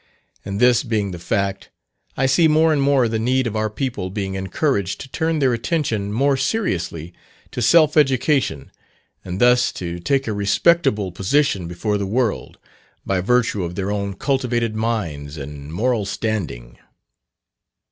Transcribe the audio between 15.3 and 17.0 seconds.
and moral standing.